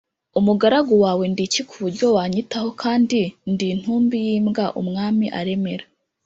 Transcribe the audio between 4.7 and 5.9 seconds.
Umwami aremera